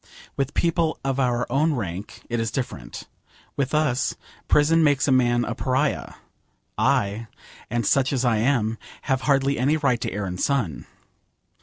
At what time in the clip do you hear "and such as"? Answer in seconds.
7.69-8.25